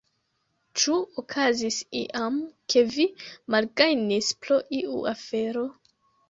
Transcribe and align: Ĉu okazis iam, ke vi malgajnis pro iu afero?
Ĉu 0.83 0.95
okazis 1.21 1.77
iam, 1.99 2.39
ke 2.75 2.83
vi 2.95 3.05
malgajnis 3.57 4.31
pro 4.47 4.59
iu 4.79 4.99
afero? 5.13 5.67